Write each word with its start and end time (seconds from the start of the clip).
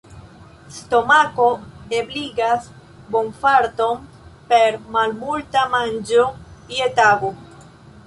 Stomako 0.77 1.45
ebligas 1.97 2.65
bonfarton 3.17 4.03
per 4.51 4.81
malmulta 4.97 5.71
manĝo 5.79 6.29
je 6.77 6.93
tago. 7.03 7.37